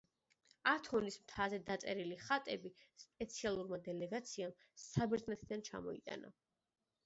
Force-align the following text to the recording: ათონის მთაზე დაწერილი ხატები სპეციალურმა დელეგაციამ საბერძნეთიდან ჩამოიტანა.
ათონის 0.69 1.17
მთაზე 1.25 1.59
დაწერილი 1.67 2.17
ხატები 2.23 2.73
სპეციალურმა 3.03 3.81
დელეგაციამ 3.91 4.59
საბერძნეთიდან 4.89 5.67
ჩამოიტანა. 5.73 6.37